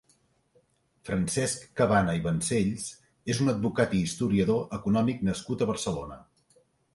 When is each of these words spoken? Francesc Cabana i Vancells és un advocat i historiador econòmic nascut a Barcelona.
Francesc 1.09 1.67
Cabana 1.81 2.15
i 2.19 2.23
Vancells 2.27 2.87
és 3.35 3.43
un 3.45 3.53
advocat 3.53 3.95
i 3.99 4.01
historiador 4.07 4.65
econòmic 4.79 5.23
nascut 5.29 5.65
a 5.67 5.69
Barcelona. 5.75 6.19